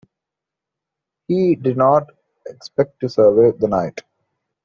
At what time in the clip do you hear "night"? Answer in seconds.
3.67-4.01